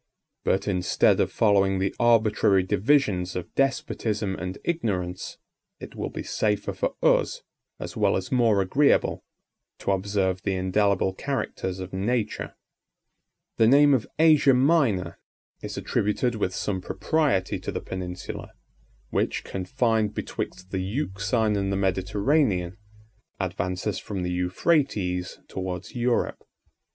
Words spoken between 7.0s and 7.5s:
us,